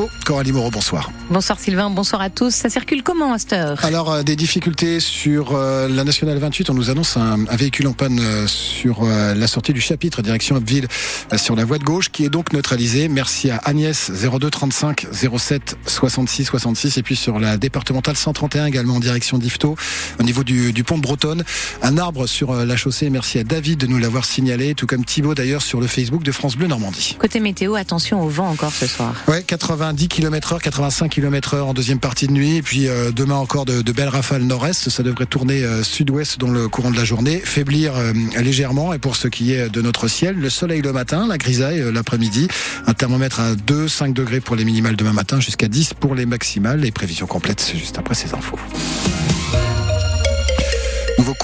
Oh, 0.00 0.10
Coralie 0.26 0.50
Moreau, 0.50 0.72
bonsoir. 0.72 1.12
Bonsoir 1.30 1.56
Sylvain, 1.60 1.88
bonsoir 1.88 2.20
à 2.20 2.28
tous. 2.28 2.52
Ça 2.52 2.68
circule 2.68 3.04
comment 3.04 3.32
à 3.32 3.38
cette 3.38 3.52
heure? 3.52 3.84
Alors, 3.84 4.10
euh, 4.10 4.22
des 4.24 4.34
difficultés 4.34 4.98
sur 4.98 5.54
euh, 5.54 5.86
la 5.86 6.02
Nationale 6.02 6.36
28. 6.38 6.68
On 6.70 6.74
nous 6.74 6.90
annonce 6.90 7.16
un, 7.16 7.46
un 7.48 7.56
véhicule 7.56 7.86
en 7.86 7.92
panne 7.92 8.18
euh, 8.18 8.48
sur 8.48 9.04
la 9.04 9.46
sortie 9.46 9.72
du 9.72 9.80
chapitre 9.80 10.20
direction 10.20 10.56
Abbeville 10.56 10.88
sur 11.36 11.54
la 11.54 11.64
voie 11.64 11.78
de 11.78 11.84
gauche 11.84 12.10
qui 12.10 12.24
est 12.24 12.28
donc 12.28 12.52
neutralisée. 12.52 13.06
Merci 13.06 13.52
à 13.52 13.58
Agnès 13.58 14.10
02 14.10 14.50
35 14.50 15.06
07 15.12 15.76
66 15.86 16.44
66 16.46 16.98
et 16.98 17.02
puis 17.04 17.14
sur 17.14 17.38
la 17.38 17.56
départementale 17.56 18.16
131 18.16 18.66
également 18.66 18.96
en 18.96 19.00
direction 19.00 19.38
d'Ifto 19.38 19.76
au 20.18 20.22
niveau 20.24 20.42
du, 20.42 20.72
du 20.72 20.82
pont 20.82 20.96
de 20.96 21.02
Bretonne. 21.02 21.44
Un 21.82 21.98
arbre 21.98 22.26
sur 22.26 22.52
la 22.52 22.76
chaussée. 22.76 23.10
Merci 23.10 23.38
à 23.38 23.44
David 23.44 23.78
de 23.78 23.86
nous 23.86 23.98
l'avoir 23.98 24.24
signalé, 24.24 24.74
tout 24.74 24.86
comme 24.88 25.04
Thibaut 25.04 25.36
d'ailleurs 25.36 25.62
sur 25.62 25.80
le 25.80 25.86
Facebook 25.86 26.24
de 26.24 26.32
France 26.32 26.56
Bleu 26.56 26.66
Normandie. 26.66 27.16
Côté 27.20 27.38
météo, 27.38 27.76
attention 27.76 28.20
au 28.22 28.28
vent 28.28 28.48
encore 28.48 28.72
ce 28.72 28.88
soir. 28.88 29.14
Ouais, 29.28 29.44
90 29.84 30.08
km 30.08 30.54
heure, 30.54 30.62
85 30.62 31.10
km 31.10 31.54
heure 31.54 31.66
en 31.66 31.74
deuxième 31.74 31.98
partie 31.98 32.26
de 32.26 32.32
nuit. 32.32 32.62
Puis 32.62 32.88
euh, 32.88 33.10
demain 33.10 33.34
encore 33.34 33.66
de, 33.66 33.82
belles 33.92 34.08
rafales 34.08 34.42
nord-est. 34.42 34.88
Ça 34.88 35.02
devrait 35.02 35.26
tourner 35.26 35.62
euh, 35.62 35.82
sud-ouest 35.82 36.40
dans 36.40 36.48
le 36.48 36.68
courant 36.70 36.90
de 36.90 36.96
la 36.96 37.04
journée, 37.04 37.38
faiblir 37.38 37.94
euh, 37.94 38.14
légèrement. 38.40 38.94
Et 38.94 38.98
pour 38.98 39.14
ce 39.14 39.28
qui 39.28 39.52
est 39.52 39.68
de 39.68 39.82
notre 39.82 40.08
ciel, 40.08 40.36
le 40.36 40.48
soleil 40.48 40.80
le 40.80 40.94
matin, 40.94 41.26
la 41.28 41.36
grisaille 41.36 41.92
l'après-midi. 41.92 42.48
Un 42.86 42.94
thermomètre 42.94 43.40
à 43.40 43.54
2, 43.54 43.86
5 43.86 44.14
degrés 44.14 44.40
pour 44.40 44.56
les 44.56 44.64
minimales 44.64 44.96
demain 44.96 45.12
matin, 45.12 45.38
jusqu'à 45.38 45.68
10 45.68 45.92
pour 46.00 46.14
les 46.14 46.24
maximales. 46.24 46.80
Les 46.80 46.90
prévisions 46.90 47.26
complètes, 47.26 47.60
c'est 47.60 47.76
juste 47.76 47.98
après 47.98 48.14
ces 48.14 48.32
infos. 48.32 48.58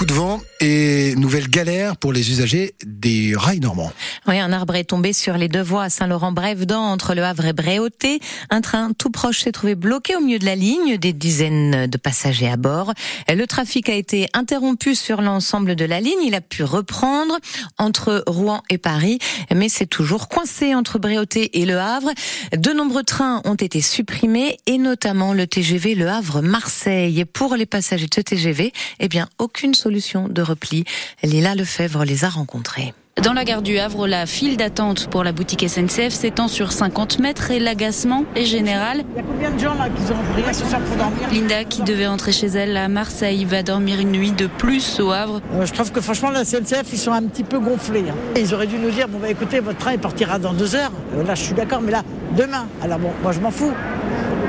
Coup 0.01 0.07
de 0.07 0.13
vent 0.13 0.41
et 0.59 1.13
nouvelle 1.15 1.47
galère 1.47 1.95
pour 1.95 2.11
les 2.11 2.31
usagers 2.31 2.73
des 2.83 3.35
rails 3.35 3.59
normands. 3.59 3.91
Oui, 4.27 4.39
un 4.39 4.51
arbre 4.51 4.75
est 4.75 4.85
tombé 4.85 5.13
sur 5.13 5.37
les 5.37 5.47
deux 5.47 5.61
voies 5.61 5.83
à 5.83 5.89
Saint-Laurent-Brève-Dent 5.91 6.81
entre 6.81 7.13
Le 7.13 7.23
Havre 7.23 7.45
et 7.45 7.53
Bréauté. 7.53 8.19
Un 8.49 8.61
train 8.61 8.93
tout 8.97 9.11
proche 9.11 9.41
s'est 9.41 9.51
trouvé 9.51 9.75
bloqué 9.75 10.15
au 10.15 10.19
milieu 10.19 10.39
de 10.39 10.45
la 10.45 10.55
ligne, 10.55 10.97
des 10.97 11.13
dizaines 11.13 11.85
de 11.85 11.97
passagers 11.97 12.49
à 12.49 12.57
bord. 12.57 12.93
Le 13.29 13.45
trafic 13.45 13.89
a 13.89 13.93
été 13.93 14.27
interrompu 14.33 14.95
sur 14.95 15.21
l'ensemble 15.21 15.75
de 15.75 15.85
la 15.85 16.01
ligne. 16.01 16.23
Il 16.25 16.33
a 16.33 16.41
pu 16.41 16.63
reprendre 16.63 17.37
entre 17.77 18.23
Rouen 18.25 18.63
et 18.71 18.79
Paris, 18.79 19.19
mais 19.53 19.69
c'est 19.69 19.85
toujours 19.85 20.29
coincé 20.29 20.73
entre 20.73 20.97
Bréauté 20.97 21.61
et 21.61 21.65
Le 21.67 21.77
Havre. 21.77 22.09
De 22.57 22.71
nombreux 22.71 23.03
trains 23.03 23.43
ont 23.45 23.53
été 23.53 23.81
supprimés 23.81 24.57
et 24.65 24.79
notamment 24.79 25.33
le 25.33 25.45
TGV 25.45 25.93
Le 25.93 26.09
Havre-Marseille. 26.09 27.23
Pour 27.25 27.55
les 27.55 27.67
passagers 27.67 28.07
de 28.07 28.15
ce 28.15 28.21
TGV, 28.21 28.73
eh 28.99 29.07
bien, 29.07 29.29
aucune 29.37 29.75
solution 29.75 29.90
de 29.91 30.41
repli. 30.41 30.85
Lila 31.23 31.55
Lefebvre 31.55 32.03
les 32.05 32.23
a 32.25 32.29
rencontrés. 32.29 32.93
Dans 33.21 33.33
la 33.33 33.43
gare 33.43 33.61
du 33.61 33.77
Havre, 33.77 34.07
la 34.07 34.25
file 34.25 34.55
d'attente 34.55 35.07
pour 35.07 35.23
la 35.25 35.33
boutique 35.33 35.67
SNCF 35.67 36.09
s'étend 36.13 36.47
sur 36.47 36.71
50 36.71 37.19
mètres 37.19 37.51
et 37.51 37.59
l'agacement 37.59 38.23
est 38.37 38.45
général. 38.45 39.03
Il 39.13 39.17
y 39.17 39.19
a 39.19 39.23
combien 39.23 39.51
de 39.51 39.59
gens 39.59 39.75
là 39.75 39.89
qui 39.89 40.11
ont 40.13 40.15
rien 40.43 40.53
ce 40.53 40.65
soir 40.65 40.79
pour 40.81 40.95
dormir 40.95 41.27
Linda, 41.31 41.65
qui 41.65 41.81
devait 41.83 42.07
rentrer 42.07 42.31
chez 42.31 42.47
elle 42.47 42.75
à 42.77 42.87
Marseille, 42.87 43.43
va 43.43 43.63
dormir 43.63 43.99
une 43.99 44.11
nuit 44.13 44.31
de 44.31 44.47
plus 44.47 44.99
au 45.01 45.11
Havre. 45.11 45.41
Euh, 45.55 45.65
Je 45.65 45.73
trouve 45.73 45.91
que 45.91 45.99
franchement 45.99 46.29
la 46.31 46.45
CNCF 46.45 46.85
ils 46.93 46.97
sont 46.97 47.11
un 47.11 47.23
petit 47.23 47.43
peu 47.43 47.59
gonflés. 47.59 48.05
hein. 48.09 48.15
Ils 48.37 48.53
auraient 48.53 48.65
dû 48.65 48.77
nous 48.77 48.91
dire 48.91 49.09
bon 49.09 49.19
bah 49.19 49.29
écoutez 49.29 49.59
votre 49.59 49.77
train 49.77 49.91
il 49.91 49.99
partira 49.99 50.39
dans 50.39 50.53
deux 50.53 50.73
heures. 50.75 50.91
Euh, 51.15 51.23
là 51.23 51.35
je 51.35 51.43
suis 51.43 51.53
d'accord 51.53 51.81
mais 51.81 51.91
là 51.91 52.03
demain. 52.37 52.65
Alors 52.81 52.97
bon 52.97 53.11
moi 53.21 53.33
je 53.33 53.41
m'en 53.41 53.51
fous. 53.51 53.73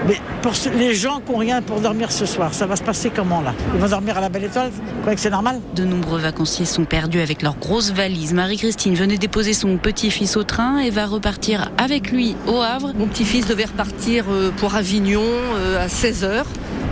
Mais 0.06 0.18
pour 0.42 0.52
les 0.76 0.92
gens 0.94 1.20
qui 1.20 1.30
n'ont 1.30 1.38
rien 1.38 1.62
pour 1.62 1.80
dormir 1.80 2.10
ce 2.10 2.26
soir, 2.26 2.52
ça 2.52 2.66
va 2.66 2.74
se 2.74 2.82
passer 2.82 3.10
comment 3.14 3.40
là 3.40 3.54
Ils 3.74 3.80
vont 3.80 3.88
dormir 3.88 4.18
à 4.18 4.20
la 4.20 4.28
belle 4.28 4.44
étoile 4.44 4.70
Vous 4.70 5.00
croyez 5.00 5.14
que 5.14 5.22
c'est 5.22 5.30
normal 5.30 5.60
De 5.74 5.84
nombreux 5.84 6.18
vacanciers 6.18 6.66
sont 6.66 6.84
perdus 6.84 7.20
avec 7.20 7.42
leurs 7.42 7.56
grosses 7.56 7.92
valises. 7.92 8.34
Marie-Christine 8.34 8.94
venait 8.94 9.18
déposer 9.18 9.52
son 9.52 9.76
petit-fils 9.76 10.36
au 10.36 10.42
train 10.42 10.80
et 10.80 10.90
va 10.90 11.06
repartir 11.06 11.70
avec 11.78 12.10
lui 12.10 12.34
au 12.48 12.60
Havre. 12.60 12.92
Mon 12.98 13.06
petit-fils 13.06 13.46
devait 13.46 13.66
repartir 13.66 14.24
euh, 14.30 14.50
pour 14.56 14.74
Avignon 14.74 15.22
euh, 15.22 15.84
à 15.84 15.86
16h. 15.86 16.44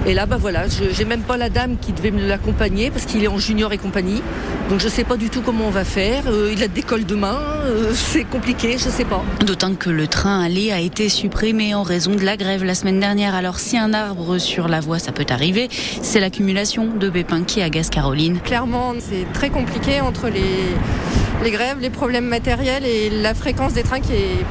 Et 0.07 0.15
là, 0.15 0.25
bah 0.25 0.39
voilà, 0.41 0.67
je 0.67 0.85
j'ai 0.93 1.05
même 1.05 1.21
pas 1.21 1.37
la 1.37 1.51
dame 1.51 1.77
qui 1.79 1.93
devait 1.93 2.11
me 2.11 2.27
l'accompagner 2.27 2.91
parce 2.91 3.05
qu'il 3.05 3.23
est 3.23 3.29
en 3.29 3.39
junior 3.39 3.73
et 3.73 3.79
compagnie. 3.79 4.23
Donc 4.71 4.81
je 4.81 4.89
sais 4.89 5.05
pas 5.05 5.17
du 5.17 5.29
tout 5.29 5.43
comment 5.43 5.67
on 5.67 5.71
va 5.71 5.85
faire. 5.85 6.23
Euh, 6.27 6.53
il 6.53 6.63
a 6.63 6.69
d'école 6.69 7.05
demain, 7.05 7.39
euh, 7.67 7.93
c'est 7.95 8.25
compliqué, 8.25 8.79
je 8.79 8.89
sais 8.89 9.05
pas. 9.05 9.23
D'autant 9.45 9.75
que 9.75 9.91
le 9.91 10.07
train 10.07 10.43
aller 10.43 10.73
a 10.73 10.81
été 10.81 11.09
supprimé 11.11 11.75
en 11.75 11.83
raison 11.83 12.15
de 12.15 12.25
la 12.25 12.39
grève 12.39 12.65
la 12.65 12.75
semaine 12.75 12.99
dernière. 12.99 13.35
Alors 13.35 13.59
si 13.59 13.77
un 13.77 13.93
arbre 13.93 14.39
sur 14.39 14.69
la 14.69 14.81
voie, 14.81 14.99
ça 14.99 15.13
peut 15.13 15.27
arriver, 15.29 15.69
c'est 15.71 16.21
l'accumulation 16.21 16.87
de 16.87 17.11
pépins 17.11 17.45
qui 17.45 17.61
agace 17.61 17.91
Caroline. 17.91 18.41
Clairement, 18.41 18.95
c'est 18.99 19.31
très 19.35 19.51
compliqué 19.51 20.01
entre 20.01 20.29
les, 20.29 20.75
les 21.45 21.51
grèves, 21.51 21.79
les 21.81 21.91
problèmes 21.91 22.27
matériels 22.27 22.87
et 22.87 23.11
la 23.11 23.35
fréquence 23.35 23.75
des 23.75 23.83
trains 23.83 24.01
qui 24.01 24.13
est 24.13 24.45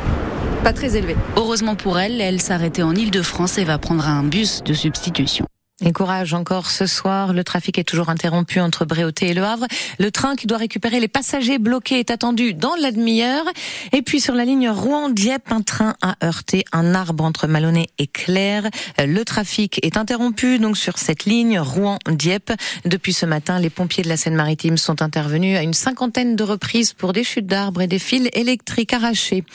pas 0.59 0.74
très 0.74 0.97
élevée. 0.97 1.16
Heureusement 1.36 1.75
pour 1.75 2.00
elle, 2.00 2.22
elle 2.22 2.42
s'arrêtait 2.42 2.84
en 2.84 2.94
Ile-de-France 2.94 3.58
et 3.58 3.64
va 3.64 3.78
prendre 3.78 4.08
un 4.08 4.24
bus 4.24 4.64
de 4.64 4.74
substitution. 4.74 5.46
Et 5.81 5.94
courage 5.94 6.34
encore 6.34 6.69
ce 6.69 6.85
soir. 6.85 7.31
Le 7.31 7.45
trafic 7.45 7.79
est 7.79 7.85
toujours 7.85 8.09
interrompu 8.09 8.59
entre 8.59 8.84
Bréauté 8.84 9.29
et 9.29 9.34
Le 9.34 9.44
Havre. 9.44 9.66
Le 9.97 10.12
train 10.12 10.35
qui 10.35 10.45
doit 10.45 10.57
récupérer 10.57 11.00
les 11.00 11.07
passagers 11.07 11.57
bloqués 11.57 12.00
est 12.00 12.12
attendu 12.12 12.53
dans 12.53 12.75
la 12.75 12.91
demi-heure. 12.91 13.45
Et 13.94 14.01
puis 14.01 14.19
sur 14.19 14.35
la 14.35 14.44
ligne 14.44 14.69
Rouen-Dieppe, 14.69 15.53
un 15.53 15.62
train 15.62 15.95
a 16.01 16.16
heurté 16.22 16.66
un 16.73 16.94
arbre 16.94 17.23
entre 17.23 17.47
Malonnet 17.47 17.88
et 17.97 18.07
Claire. 18.07 18.69
Le 18.97 19.23
trafic 19.23 19.79
est 19.81 19.95
interrompu 19.95 20.59
donc 20.59 20.75
sur 20.75 20.97
cette 20.97 21.23
ligne 21.23 21.57
Rouen-Dieppe. 21.59 22.51
Depuis 22.84 23.13
ce 23.13 23.25
matin, 23.25 23.57
les 23.57 23.69
pompiers 23.69 24.03
de 24.03 24.09
la 24.09 24.17
Seine-Maritime 24.17 24.75
sont 24.75 25.01
intervenus 25.01 25.57
à 25.57 25.63
une 25.63 25.73
cinquantaine 25.73 26.35
de 26.35 26.44
reprises 26.44 26.91
pour 26.91 27.13
des 27.13 27.23
chutes 27.23 27.47
d'arbres 27.47 27.81
et 27.81 27.88
des 27.88 28.00
fils 28.00 28.28
électriques 28.34 28.94
arrachés. 28.94 29.46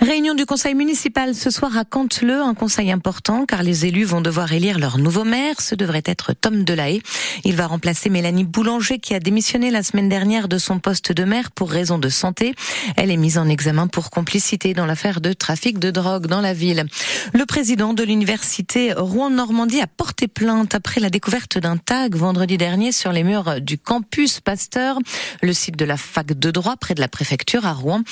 Réunion 0.00 0.32
du 0.32 0.46
conseil 0.46 0.74
municipal 0.74 1.34
ce 1.34 1.50
soir 1.50 1.76
à 1.76 1.84
Canteleu, 1.84 2.40
un 2.40 2.54
conseil 2.54 2.90
important 2.90 3.44
car 3.44 3.62
les 3.62 3.84
élus 3.84 4.04
vont 4.04 4.22
devoir 4.22 4.50
élire 4.54 4.78
leur 4.78 4.96
nouveau 4.96 5.24
maire. 5.24 5.56
Ce 5.66 5.74
devrait 5.74 6.04
être 6.04 6.32
Tom 6.32 6.62
Delahaye. 6.62 7.02
Il 7.42 7.56
va 7.56 7.66
remplacer 7.66 8.08
Mélanie 8.08 8.44
Boulanger 8.44 9.00
qui 9.00 9.14
a 9.14 9.18
démissionné 9.18 9.72
la 9.72 9.82
semaine 9.82 10.08
dernière 10.08 10.46
de 10.46 10.58
son 10.58 10.78
poste 10.78 11.10
de 11.10 11.24
maire 11.24 11.50
pour 11.50 11.72
raison 11.72 11.98
de 11.98 12.08
santé. 12.08 12.54
Elle 12.96 13.10
est 13.10 13.16
mise 13.16 13.36
en 13.36 13.48
examen 13.48 13.88
pour 13.88 14.10
complicité 14.10 14.74
dans 14.74 14.86
l'affaire 14.86 15.20
de 15.20 15.32
trafic 15.32 15.80
de 15.80 15.90
drogue 15.90 16.28
dans 16.28 16.40
la 16.40 16.54
ville. 16.54 16.86
Le 17.32 17.44
président 17.46 17.94
de 17.94 18.04
l'université 18.04 18.92
Rouen-Normandie 18.92 19.80
a 19.80 19.88
porté 19.88 20.28
plainte 20.28 20.76
après 20.76 21.00
la 21.00 21.10
découverte 21.10 21.58
d'un 21.58 21.78
tag 21.78 22.14
vendredi 22.14 22.58
dernier 22.58 22.92
sur 22.92 23.10
les 23.10 23.24
murs 23.24 23.60
du 23.60 23.76
campus 23.76 24.38
Pasteur, 24.38 25.00
le 25.42 25.52
site 25.52 25.76
de 25.76 25.84
la 25.84 25.96
fac 25.96 26.26
de 26.26 26.50
droit 26.52 26.76
près 26.76 26.94
de 26.94 27.00
la 27.00 27.08
préfecture 27.08 27.66
à 27.66 27.72
Rouen. 27.72 28.02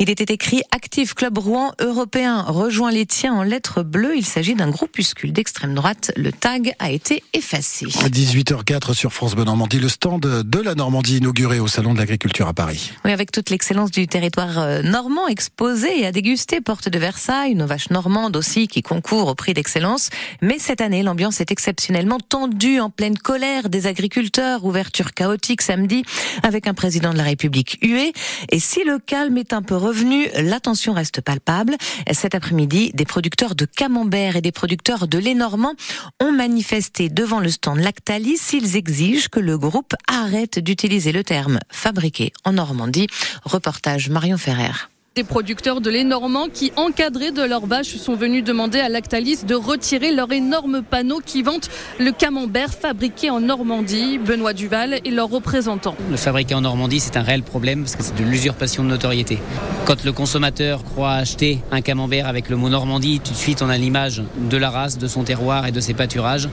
Il 0.00 0.10
était 0.10 0.34
écrit 0.34 0.62
Active 0.72 1.14
Club 1.14 1.38
Rouen 1.38 1.74
européen 1.78 2.42
rejoint 2.42 2.90
les 2.90 3.06
tiens 3.06 3.34
en 3.34 3.44
lettres 3.44 3.84
bleues. 3.84 4.16
Il 4.16 4.26
s'agit 4.26 4.56
d'un 4.56 4.70
groupuscule 4.70 5.32
d'extrême 5.32 5.74
droite. 5.74 6.10
Le 6.16 6.32
tag 6.32 6.74
a 6.80 6.90
été 6.90 7.03
effacé. 7.32 7.86
18h04 7.86 8.94
sur 8.94 9.12
France 9.12 9.34
Bleu 9.34 9.44
Normandie, 9.44 9.78
le 9.78 9.88
stand 9.88 10.20
de 10.20 10.60
la 10.60 10.74
Normandie 10.74 11.18
inauguré 11.18 11.60
au 11.60 11.68
Salon 11.68 11.92
de 11.92 11.98
l'Agriculture 11.98 12.48
à 12.48 12.54
Paris. 12.54 12.92
Oui, 13.04 13.12
avec 13.12 13.30
toute 13.30 13.50
l'excellence 13.50 13.90
du 13.90 14.06
territoire 14.06 14.58
euh, 14.58 14.82
normand 14.82 15.28
exposé 15.28 16.00
et 16.00 16.06
à 16.06 16.12
déguster, 16.12 16.60
porte 16.60 16.88
de 16.88 16.98
Versailles, 16.98 17.54
nos 17.54 17.66
vaches 17.66 17.90
normandes 17.90 18.36
aussi 18.36 18.68
qui 18.68 18.82
concourent 18.82 19.28
au 19.28 19.34
prix 19.34 19.54
d'excellence. 19.54 20.10
Mais 20.40 20.58
cette 20.58 20.80
année, 20.80 21.02
l'ambiance 21.02 21.40
est 21.40 21.50
exceptionnellement 21.50 22.20
tendue, 22.20 22.80
en 22.80 22.90
pleine 22.90 23.18
colère 23.18 23.68
des 23.68 23.86
agriculteurs, 23.86 24.64
ouverture 24.64 25.12
chaotique 25.12 25.62
samedi, 25.62 26.04
avec 26.42 26.66
un 26.66 26.74
président 26.74 27.12
de 27.12 27.18
la 27.18 27.24
République 27.24 27.78
hué. 27.82 28.12
Et 28.50 28.60
si 28.60 28.84
le 28.84 28.98
calme 28.98 29.36
est 29.38 29.52
un 29.52 29.62
peu 29.62 29.76
revenu, 29.76 30.28
l'attention 30.36 30.92
reste 30.92 31.20
palpable. 31.20 31.76
Cet 32.12 32.34
après-midi, 32.34 32.92
des 32.94 33.04
producteurs 33.04 33.54
de 33.54 33.66
camembert 33.66 34.36
et 34.36 34.40
des 34.40 34.52
producteurs 34.52 35.08
de 35.08 35.18
lait 35.18 35.34
normand 35.34 35.74
ont 36.20 36.32
manifesté 36.32 36.93
devant 37.02 37.40
le 37.40 37.50
stand 37.50 37.78
Lactalis. 37.78 38.50
Ils 38.52 38.76
exigent 38.76 39.28
que 39.28 39.40
le 39.40 39.58
groupe 39.58 39.94
arrête 40.06 40.58
d'utiliser 40.58 41.12
le 41.12 41.24
terme 41.24 41.58
fabriqué 41.70 42.32
en 42.44 42.52
Normandie. 42.52 43.08
Reportage 43.44 44.08
Marion 44.08 44.38
Ferrer. 44.38 44.93
Des 45.16 45.22
producteurs 45.22 45.80
de 45.80 45.90
lait 45.90 46.02
normand 46.02 46.48
qui, 46.52 46.72
encadrés 46.74 47.30
de 47.30 47.42
leurs 47.42 47.66
vaches, 47.66 47.94
sont 47.98 48.16
venus 48.16 48.42
demander 48.42 48.80
à 48.80 48.88
Lactalis 48.88 49.44
de 49.46 49.54
retirer 49.54 50.10
leur 50.10 50.32
énorme 50.32 50.82
panneau 50.82 51.20
qui 51.24 51.42
vante 51.42 51.70
le 52.00 52.10
camembert 52.10 52.74
fabriqué 52.74 53.30
en 53.30 53.38
Normandie. 53.38 54.18
Benoît 54.18 54.54
Duval 54.54 54.98
et 55.04 55.10
leurs 55.12 55.30
représentants. 55.30 55.94
Le 56.10 56.16
fabriqué 56.16 56.56
en 56.56 56.62
Normandie, 56.62 56.98
c'est 56.98 57.16
un 57.16 57.22
réel 57.22 57.44
problème 57.44 57.82
parce 57.82 57.94
que 57.94 58.02
c'est 58.02 58.16
de 58.16 58.24
l'usurpation 58.24 58.82
de 58.82 58.88
notoriété. 58.88 59.38
Quand 59.84 60.02
le 60.02 60.10
consommateur 60.10 60.82
croit 60.82 61.12
acheter 61.12 61.60
un 61.70 61.80
camembert 61.80 62.26
avec 62.26 62.48
le 62.48 62.56
mot 62.56 62.68
Normandie, 62.68 63.20
tout 63.22 63.34
de 63.34 63.38
suite 63.38 63.62
on 63.62 63.68
a 63.68 63.78
l'image 63.78 64.20
de 64.50 64.56
la 64.56 64.70
race, 64.70 64.98
de 64.98 65.06
son 65.06 65.22
terroir 65.22 65.68
et 65.68 65.70
de 65.70 65.78
ses 65.78 65.94
pâturages. 65.94 66.48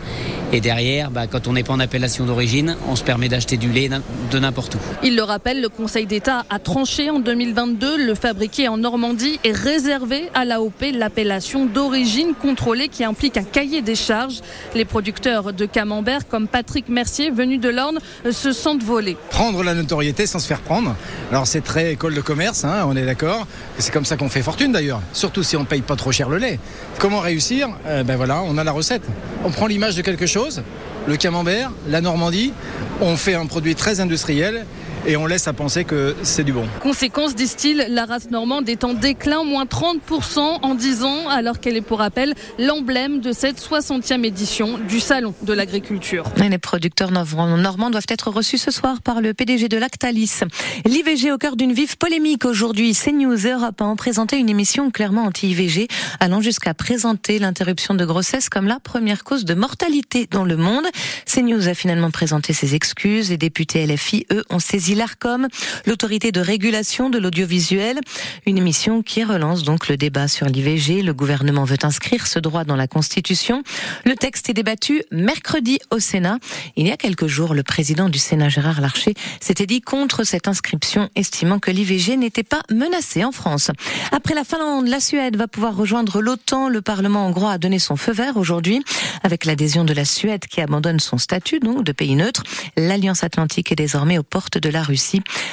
Et 0.53 0.61
derrière, 0.61 1.09
bah, 1.09 1.25
quand 1.25 1.47
on 1.47 1.53
n'est 1.53 1.63
pas 1.63 1.73
en 1.73 1.79
appellation 1.79 2.25
d'origine, 2.25 2.75
on 2.87 2.95
se 2.95 3.03
permet 3.03 3.27
d'acheter 3.27 3.57
du 3.57 3.71
lait 3.71 3.89
de 3.89 4.37
n'importe 4.37 4.75
où. 4.75 4.79
Il 5.01 5.15
le 5.15 5.23
rappelle, 5.23 5.61
le 5.61 5.69
Conseil 5.69 6.05
d'État 6.05 6.45
a 6.51 6.59
tranché 6.59 7.09
en 7.09 7.19
2022. 7.19 8.05
Le 8.05 8.13
fabricant 8.13 8.50
en 8.59 8.77
Normandie 8.77 9.39
est 9.43 9.51
réservé 9.51 10.29
à 10.33 10.43
l'AOP, 10.45 10.91
l'appellation 10.93 11.65
d'origine 11.65 12.33
contrôlée 12.33 12.89
qui 12.89 13.03
implique 13.03 13.37
un 13.37 13.43
cahier 13.43 13.81
des 13.81 13.95
charges. 13.95 14.41
Les 14.75 14.83
producteurs 14.83 15.53
de 15.53 15.65
camembert 15.65 16.27
comme 16.27 16.47
Patrick 16.47 16.89
Mercier, 16.89 17.31
venu 17.31 17.57
de 17.57 17.69
l'Orne, 17.69 17.99
se 18.29 18.51
sentent 18.51 18.83
volés. 18.83 19.15
Prendre 19.29 19.63
la 19.63 19.73
notoriété 19.73 20.25
sans 20.25 20.39
se 20.39 20.47
faire 20.47 20.59
prendre. 20.59 20.95
Alors 21.31 21.47
c'est 21.47 21.61
très 21.61 21.93
école 21.93 22.13
de 22.13 22.21
commerce, 22.21 22.65
hein, 22.65 22.85
on 22.87 22.95
est 22.95 23.05
d'accord. 23.05 23.47
C'est 23.77 23.93
comme 23.93 24.05
ça 24.05 24.17
qu'on 24.17 24.29
fait 24.29 24.43
fortune 24.43 24.73
d'ailleurs, 24.73 25.01
surtout 25.13 25.43
si 25.43 25.55
on 25.55 25.61
ne 25.61 25.65
paye 25.65 25.81
pas 25.81 25.95
trop 25.95 26.11
cher 26.11 26.27
le 26.29 26.37
lait. 26.37 26.59
Comment 26.99 27.19
réussir? 27.19 27.69
Euh, 27.87 28.03
Ben 28.03 28.17
voilà, 28.17 28.41
on 28.45 28.57
a 28.57 28.63
la 28.63 28.73
recette. 28.73 29.03
On 29.45 29.51
prend 29.51 29.67
l'image 29.67 29.95
de 29.95 30.01
quelque 30.01 30.25
chose, 30.25 30.61
le 31.07 31.15
camembert, 31.15 31.71
la 31.87 32.01
Normandie, 32.01 32.53
on 32.99 33.15
fait 33.15 33.33
un 33.33 33.45
produit 33.45 33.75
très 33.75 33.99
industriel 34.01 34.65
et 35.05 35.17
on 35.17 35.25
laisse 35.25 35.47
à 35.47 35.53
penser 35.53 35.83
que 35.83 36.15
c'est 36.23 36.43
du 36.43 36.53
bon. 36.53 36.65
Conséquence, 36.81 37.35
disent-ils, 37.35 37.85
la 37.89 38.05
race 38.05 38.29
normande 38.29 38.69
est 38.69 38.83
en 38.83 38.93
déclin, 38.93 39.43
moins 39.43 39.65
30% 39.65 40.39
en 40.61 40.75
10 40.75 41.03
ans, 41.03 41.29
alors 41.29 41.59
qu'elle 41.59 41.75
est 41.75 41.81
pour 41.81 41.99
rappel 41.99 42.33
l'emblème 42.59 43.19
de 43.21 43.31
cette 43.31 43.59
60e 43.59 44.23
édition 44.23 44.77
du 44.77 44.99
Salon 44.99 45.33
de 45.41 45.53
l'agriculture. 45.53 46.25
Les 46.37 46.57
producteurs 46.57 47.11
normands 47.11 47.89
doivent 47.89 48.05
être 48.09 48.29
reçus 48.29 48.57
ce 48.57 48.71
soir 48.71 49.01
par 49.01 49.21
le 49.21 49.33
PDG 49.33 49.69
de 49.69 49.77
Lactalis. 49.77 50.41
L'IVG 50.85 51.31
au 51.31 51.37
cœur 51.37 51.55
d'une 51.55 51.73
vive 51.73 51.97
polémique 51.97 52.45
aujourd'hui. 52.45 52.93
CNews 52.93 53.47
et 53.47 53.51
Europe 53.51 53.81
ont 53.81 53.95
présenté 53.95 54.37
une 54.37 54.49
émission 54.49 54.91
clairement 54.91 55.23
anti-IVG, 55.23 55.87
allant 56.19 56.41
jusqu'à 56.41 56.73
présenter 56.73 57.39
l'interruption 57.39 57.93
de 57.93 58.05
grossesse 58.05 58.49
comme 58.49 58.67
la 58.67 58.79
première 58.79 59.23
cause 59.23 59.45
de 59.45 59.53
mortalité 59.53 60.27
dans 60.29 60.45
le 60.45 60.57
monde. 60.57 60.85
CNews 61.25 61.67
a 61.67 61.73
finalement 61.73 62.11
présenté 62.11 62.53
ses 62.53 62.75
excuses. 62.75 63.29
Les 63.29 63.37
députés 63.37 63.85
LFI, 63.85 64.25
eux, 64.31 64.43
ont 64.49 64.59
saisi 64.59 64.90
l'ARCOM, 64.95 65.47
l'autorité 65.85 66.31
de 66.31 66.39
régulation 66.41 67.09
de 67.09 67.17
l'audiovisuel. 67.17 67.99
Une 68.45 68.57
émission 68.57 69.01
qui 69.01 69.23
relance 69.23 69.63
donc 69.63 69.87
le 69.87 69.97
débat 69.97 70.27
sur 70.27 70.47
l'IVG. 70.47 71.01
Le 71.01 71.13
gouvernement 71.13 71.63
veut 71.63 71.77
inscrire 71.83 72.27
ce 72.27 72.39
droit 72.39 72.63
dans 72.63 72.75
la 72.75 72.87
Constitution. 72.87 73.63
Le 74.05 74.15
texte 74.15 74.49
est 74.49 74.53
débattu 74.53 75.03
mercredi 75.11 75.79
au 75.89 75.99
Sénat. 75.99 76.37
Il 76.75 76.87
y 76.87 76.91
a 76.91 76.97
quelques 76.97 77.27
jours, 77.27 77.53
le 77.53 77.63
président 77.63 78.09
du 78.09 78.19
Sénat, 78.19 78.49
Gérard 78.49 78.81
Larcher, 78.81 79.13
s'était 79.39 79.65
dit 79.65 79.81
contre 79.81 80.23
cette 80.23 80.47
inscription, 80.47 81.09
estimant 81.15 81.59
que 81.59 81.71
l'IVG 81.71 82.17
n'était 82.17 82.43
pas 82.43 82.61
menacée 82.71 83.23
en 83.23 83.31
France. 83.31 83.71
Après 84.11 84.35
la 84.35 84.43
Finlande, 84.43 84.87
la 84.87 84.99
Suède 84.99 85.35
va 85.35 85.47
pouvoir 85.47 85.75
rejoindre 85.75 86.21
l'OTAN. 86.21 86.69
Le 86.69 86.81
Parlement 86.81 87.27
hongrois 87.27 87.53
a 87.53 87.57
donné 87.57 87.79
son 87.79 87.95
feu 87.95 88.11
vert 88.11 88.37
aujourd'hui 88.37 88.83
avec 89.23 89.45
l'adhésion 89.45 89.83
de 89.83 89.93
la 89.93 90.05
Suède 90.05 90.45
qui 90.45 90.61
abandonne 90.61 90.99
son 90.99 91.17
statut 91.17 91.59
de 91.61 91.91
pays 91.91 92.15
neutre. 92.15 92.43
L'Alliance 92.77 93.23
Atlantique 93.23 93.71
est 93.71 93.75
désormais 93.75 94.17
aux 94.17 94.23
portes 94.23 94.57
de 94.57 94.69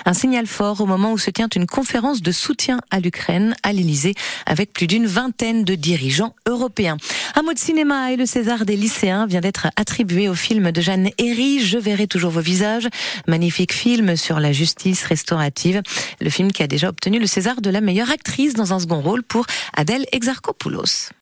Un 0.04 0.14
signal 0.14 0.46
fort 0.46 0.80
au 0.80 0.86
moment 0.86 1.12
où 1.12 1.18
se 1.18 1.30
tient 1.30 1.48
une 1.54 1.66
conférence 1.66 2.22
de 2.22 2.32
soutien 2.32 2.80
à 2.90 3.00
l'Ukraine 3.00 3.54
à 3.62 3.72
l'Elysée 3.72 4.14
avec 4.46 4.72
plus 4.72 4.86
d'une 4.86 5.06
vingtaine 5.06 5.64
de 5.64 5.74
dirigeants 5.74 6.34
européens. 6.46 6.96
Un 7.34 7.42
mot 7.42 7.52
de 7.52 7.58
cinéma 7.58 8.12
et 8.12 8.16
le 8.16 8.26
César 8.26 8.64
des 8.64 8.76
lycéens 8.76 9.26
vient 9.26 9.40
d'être 9.40 9.68
attribué 9.76 10.28
au 10.28 10.34
film 10.34 10.72
de 10.72 10.80
Jeanne 10.80 11.10
Herry, 11.18 11.60
Je 11.60 11.78
verrai 11.78 12.06
toujours 12.06 12.30
vos 12.30 12.40
visages. 12.40 12.88
Magnifique 13.26 13.72
film 13.72 14.16
sur 14.16 14.40
la 14.40 14.52
justice 14.52 15.04
restaurative. 15.04 15.82
Le 16.20 16.30
film 16.30 16.52
qui 16.52 16.62
a 16.62 16.66
déjà 16.66 16.88
obtenu 16.88 17.18
le 17.18 17.26
César 17.26 17.60
de 17.60 17.70
la 17.70 17.80
meilleure 17.80 18.10
actrice 18.10 18.54
dans 18.54 18.72
un 18.72 18.78
second 18.78 19.00
rôle 19.00 19.22
pour 19.22 19.46
Adèle 19.76 20.06
Exarchopoulos. 20.12 21.10